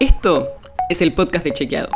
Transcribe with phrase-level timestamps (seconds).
[0.00, 0.48] Esto
[0.88, 1.90] es el podcast de Chequeado.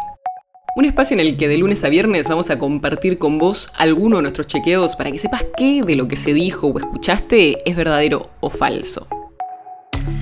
[0.76, 4.16] Un espacio en el que de lunes a viernes vamos a compartir con vos alguno
[4.16, 7.76] de nuestros chequeos para que sepas qué de lo que se dijo o escuchaste es
[7.76, 9.08] verdadero o falso.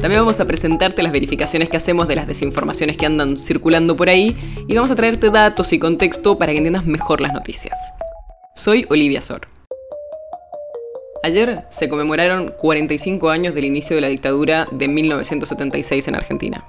[0.01, 4.09] También vamos a presentarte las verificaciones que hacemos de las desinformaciones que andan circulando por
[4.09, 4.37] ahí
[4.69, 7.79] y vamos a traerte datos y contexto para que entiendas mejor las noticias.
[8.55, 9.49] Soy Olivia Sor.
[11.23, 16.65] Ayer se conmemoraron 45 años del inicio de la dictadura de 1976 en Argentina.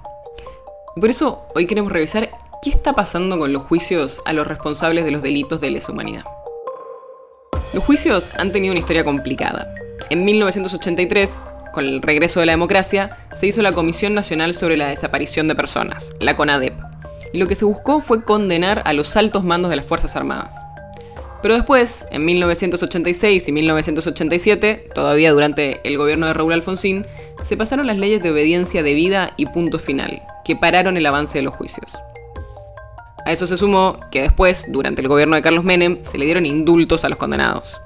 [0.99, 2.29] Por eso hoy queremos revisar
[2.63, 6.23] qué está pasando con los juicios a los responsables de los delitos de lesa humanidad.
[7.73, 9.75] Los juicios han tenido una historia complicada.
[10.09, 11.37] En 1983,
[11.73, 15.55] con el regreso de la democracia, se hizo la Comisión Nacional sobre la Desaparición de
[15.55, 16.75] Personas, la CONADEP,
[17.33, 20.55] y lo que se buscó fue condenar a los altos mandos de las Fuerzas Armadas.
[21.41, 27.05] Pero después, en 1986 y 1987, todavía durante el gobierno de Raúl Alfonsín,
[27.43, 31.43] se pasaron las leyes de obediencia debida y punto final, que pararon el avance de
[31.43, 31.91] los juicios.
[33.25, 36.45] A eso se sumó que después, durante el gobierno de Carlos Menem, se le dieron
[36.45, 37.81] indultos a los condenados.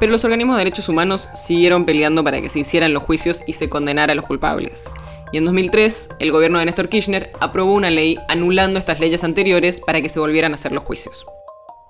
[0.00, 3.52] Pero los organismos de derechos humanos siguieron peleando para que se hicieran los juicios y
[3.52, 4.90] se condenara a los culpables.
[5.32, 9.80] Y en 2003, el gobierno de Néstor Kirchner aprobó una ley anulando estas leyes anteriores
[9.80, 11.24] para que se volvieran a hacer los juicios.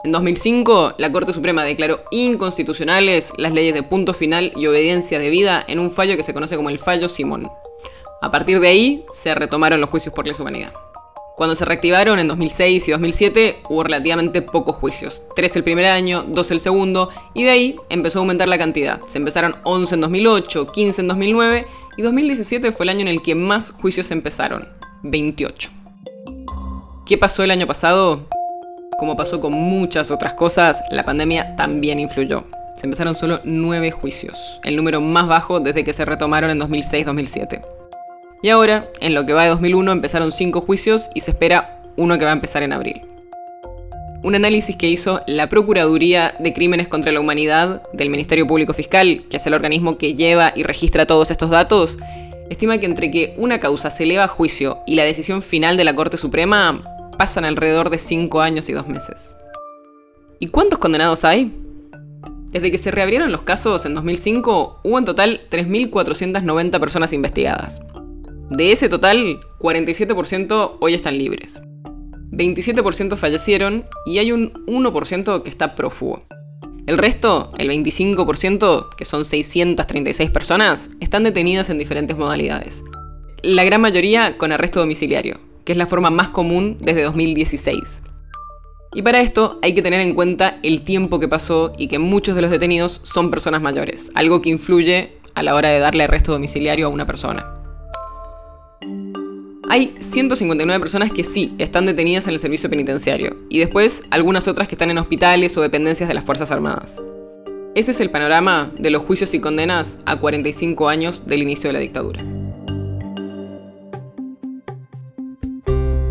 [0.04, 5.64] En 2005, la Corte Suprema declaró inconstitucionales las leyes de punto final y obediencia debida
[5.66, 7.50] en un fallo que se conoce como el fallo Simón.
[8.20, 10.72] A partir de ahí, se retomaron los juicios por lesa humanidad.
[11.36, 15.22] Cuando se reactivaron en 2006 y 2007, hubo relativamente pocos juicios.
[15.36, 19.00] Tres el primer año, dos el segundo, y de ahí empezó a aumentar la cantidad.
[19.06, 23.22] Se empezaron 11 en 2008, 15 en 2009, y 2017 fue el año en el
[23.22, 24.68] que más juicios empezaron,
[25.04, 25.70] 28.
[27.06, 28.26] ¿Qué pasó el año pasado?
[28.98, 32.42] Como pasó con muchas otras cosas, la pandemia también influyó.
[32.76, 37.77] Se empezaron solo nueve juicios, el número más bajo desde que se retomaron en 2006-2007.
[38.42, 42.18] Y ahora, en lo que va de 2001, empezaron cinco juicios y se espera uno
[42.18, 43.02] que va a empezar en abril.
[44.22, 49.24] Un análisis que hizo la Procuraduría de Crímenes contra la Humanidad del Ministerio Público Fiscal,
[49.30, 51.98] que es el organismo que lleva y registra todos estos datos,
[52.50, 55.84] estima que entre que una causa se eleva a juicio y la decisión final de
[55.84, 56.82] la Corte Suprema
[57.16, 59.34] pasan alrededor de 5 años y 2 meses.
[60.40, 61.52] ¿Y cuántos condenados hay?
[62.50, 67.80] Desde que se reabrieron los casos en 2005, hubo en total 3.490 personas investigadas.
[68.50, 71.60] De ese total, 47% hoy están libres.
[72.30, 76.20] 27% fallecieron y hay un 1% que está prófugo.
[76.86, 82.82] El resto, el 25%, que son 636 personas, están detenidas en diferentes modalidades.
[83.42, 88.00] La gran mayoría con arresto domiciliario, que es la forma más común desde 2016.
[88.94, 92.34] Y para esto hay que tener en cuenta el tiempo que pasó y que muchos
[92.34, 96.32] de los detenidos son personas mayores, algo que influye a la hora de darle arresto
[96.32, 97.57] domiciliario a una persona.
[99.70, 104.66] Hay 159 personas que sí están detenidas en el servicio penitenciario y después algunas otras
[104.66, 107.02] que están en hospitales o dependencias de las Fuerzas Armadas.
[107.74, 111.74] Ese es el panorama de los juicios y condenas a 45 años del inicio de
[111.74, 112.22] la dictadura.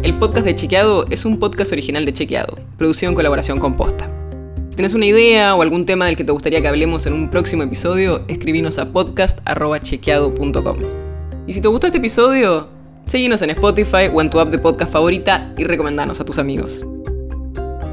[0.03, 4.07] El podcast de Chequeado es un podcast original de Chequeado, producido en colaboración con Posta.
[4.69, 7.31] Si tienes una idea o algún tema del que te gustaría que hablemos en un
[7.31, 10.77] próximo episodio, escribinos a podcast.chequeado.com.
[11.47, 12.76] Y si te gustó este episodio,
[13.07, 16.81] seguinos en Spotify o en tu app de podcast favorita y recomendanos a tus amigos.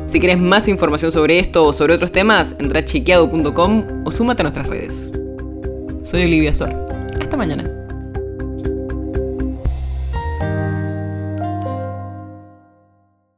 [0.06, 4.42] Si quieres más información sobre esto o sobre otros temas, entra a chequeado.com o súmate
[4.42, 5.10] a nuestras redes.
[6.04, 6.72] Soy Olivia Sor.
[7.20, 7.83] Hasta mañana.